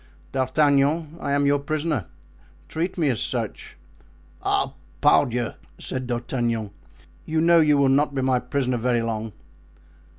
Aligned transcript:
D'Artagnan, 0.31 1.15
I 1.19 1.31
am 1.33 1.45
your 1.45 1.59
prisoner—treat 1.59 2.97
me 2.97 3.09
as 3.09 3.21
such." 3.21 3.77
"Ah! 4.41 4.73
pardieu!" 4.99 5.51
said 5.77 6.07
D'Artagnan, 6.07 6.71
"you 7.27 7.39
know 7.39 7.59
you 7.59 7.77
will 7.77 7.87
not 7.87 8.15
be 8.15 8.23
my 8.23 8.39
prisoner 8.39 8.77
very 8.77 9.03
long." 9.03 9.31